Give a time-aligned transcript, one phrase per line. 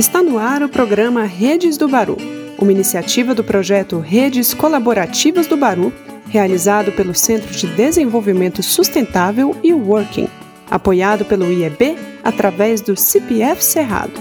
[0.00, 2.16] Está no ar o programa Redes do Baru,
[2.58, 5.92] uma iniciativa do projeto Redes Colaborativas do Baru,
[6.26, 10.26] realizado pelo Centro de Desenvolvimento Sustentável e Working,
[10.70, 14.14] apoiado pelo IEB através do CPF Cerrado.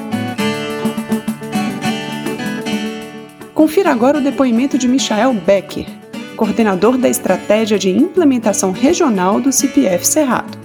[3.54, 5.86] Confira agora o depoimento de Michael Becker,
[6.36, 10.60] coordenador da Estratégia de Implementação Regional do CPF Cerrado.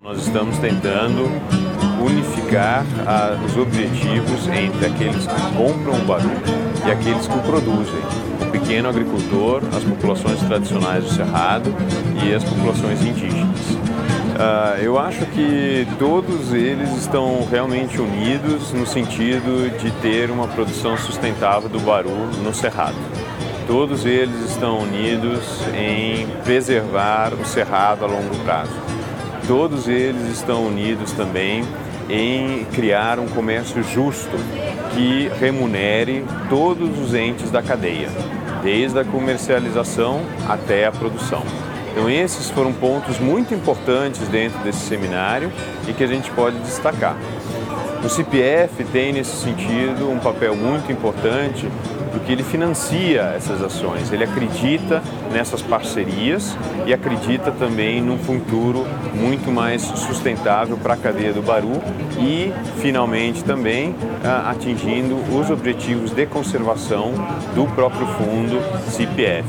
[0.00, 1.59] Nós estamos tentando
[2.00, 6.40] unificar ah, os objetivos entre aqueles que compram o barulho
[6.86, 8.00] e aqueles que o produzem.
[8.40, 11.74] O pequeno agricultor, as populações tradicionais do Cerrado
[12.24, 13.60] e as populações indígenas.
[14.40, 20.96] Uh, eu acho que todos eles estão realmente unidos no sentido de ter uma produção
[20.96, 22.96] sustentável do baru no Cerrado.
[23.66, 25.44] Todos eles estão unidos
[25.74, 28.89] em preservar o Cerrado a longo prazo.
[29.46, 31.64] Todos eles estão unidos também
[32.08, 34.36] em criar um comércio justo
[34.94, 38.08] que remunere todos os entes da cadeia,
[38.62, 41.42] desde a comercialização até a produção.
[41.92, 45.52] Então esses foram pontos muito importantes dentro desse seminário
[45.88, 47.16] e que a gente pode destacar.
[48.02, 51.68] O CPF tem nesse sentido um papel muito importante
[52.10, 56.56] porque ele financia essas ações, ele acredita nessas parcerias
[56.86, 61.80] e acredita também num futuro muito mais sustentável para a cadeia do Baru
[62.18, 67.12] e, finalmente, também ah, atingindo os objetivos de conservação
[67.54, 69.46] do próprio fundo CPF,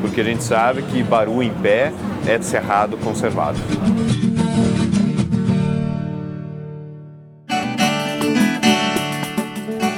[0.00, 1.92] porque a gente sabe que Baru em pé
[2.26, 3.58] é cerrado conservado.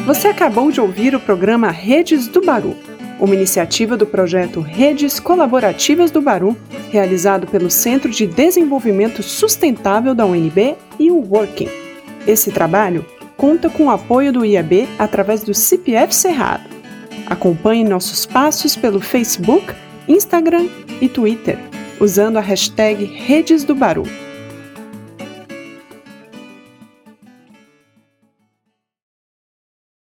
[0.06, 2.76] Você acabou de ouvir o programa Redes do Baru,
[3.18, 6.54] uma iniciativa do projeto Redes Colaborativas do Baru,
[6.90, 11.70] realizado pelo Centro de Desenvolvimento Sustentável da UNB e o Working.
[12.26, 16.68] Esse trabalho conta com o apoio do IAB através do CPF Cerrado.
[17.26, 19.72] Acompanhe nossos passos pelo Facebook,
[20.06, 20.66] Instagram
[21.00, 21.58] e Twitter,
[21.98, 24.04] usando a hashtag Redes do Baru.